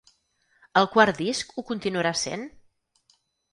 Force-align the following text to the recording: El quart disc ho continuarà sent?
El 0.81 0.87
quart 0.95 1.19
disc 1.19 1.53
ho 1.57 1.65
continuarà 1.73 2.15
sent? 2.25 2.49